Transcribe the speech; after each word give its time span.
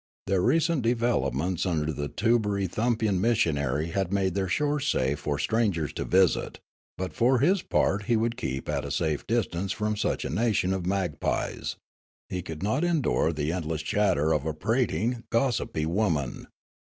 Their 0.25 0.41
recent 0.41 0.81
developments 0.81 1.63
under 1.63 1.93
the 1.93 2.07
Tubbery 2.09 2.67
thumpian 2.67 3.19
missionary 3.19 3.89
had 3.89 4.11
made 4.11 4.33
their 4.33 4.47
shores 4.47 4.87
safe 4.87 5.19
for 5.19 5.37
strangers 5.37 5.93
to 5.93 6.05
visit; 6.05 6.59
but 6.97 7.13
for 7.13 7.37
his 7.37 7.61
part 7.61 8.05
he 8.05 8.15
would 8.15 8.35
keep 8.35 8.67
at 8.67 8.83
a 8.83 8.89
safe 8.89 9.27
distance 9.27 9.71
from 9.71 9.95
such 9.95 10.25
a 10.25 10.31
nation 10.31 10.73
of 10.73 10.87
magpies. 10.87 11.75
He 12.29 12.41
could 12.41 12.63
not 12.63 12.83
endure 12.83 13.31
the 13.31 13.51
endless 13.53 13.83
chatter 13.83 14.33
of 14.33 14.43
a 14.47 14.55
prating, 14.55 15.23
gossipy 15.29 15.85
woman. 15.85 16.47